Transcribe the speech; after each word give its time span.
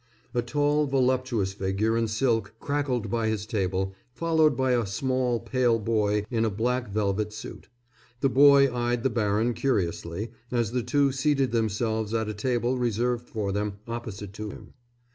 A 0.33 0.41
tall 0.41 0.87
voluptuous 0.87 1.53
figure 1.53 1.95
in 1.95 2.07
silk 2.07 2.55
crackled 2.59 3.11
by 3.11 3.27
his 3.27 3.45
table, 3.45 3.93
followed 4.15 4.57
by 4.57 4.71
a 4.71 4.87
small, 4.87 5.39
pale 5.39 5.77
boy 5.77 6.25
in 6.31 6.43
a 6.43 6.49
black 6.49 6.89
velvet 6.89 7.31
suit. 7.31 7.69
The 8.21 8.29
boy 8.29 8.73
eyed 8.73 9.03
the 9.03 9.11
baron 9.11 9.53
curiously, 9.53 10.31
as 10.49 10.71
the 10.71 10.81
two 10.81 11.11
seated 11.11 11.51
themselves 11.51 12.15
at 12.15 12.29
a 12.29 12.33
table 12.33 12.79
reserved 12.79 13.29
for 13.29 13.51
them 13.51 13.73
opposite 13.87 14.33
to 14.33 14.49
him. 14.49 14.73